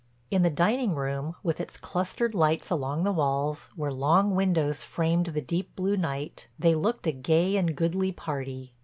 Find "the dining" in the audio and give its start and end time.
0.41-0.95